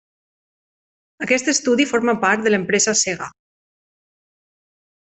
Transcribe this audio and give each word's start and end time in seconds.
Aquest 1.25 1.51
estudi 1.53 1.87
forma 1.93 2.17
part 2.25 2.47
de 2.49 2.55
l'empresa 2.57 2.97
Sega. 3.05 3.31